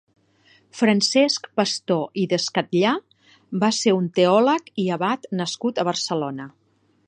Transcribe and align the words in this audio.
Francesc 0.77 1.49
Pastor 1.61 2.17
i 2.23 2.23
Descatllar 2.31 2.95
va 3.65 3.69
ser 3.83 3.95
un 4.01 4.11
teòleg 4.21 4.73
i 4.85 4.89
abat 4.97 5.33
nascut 5.43 5.83
a 5.83 5.87
Barcelona. 5.93 6.53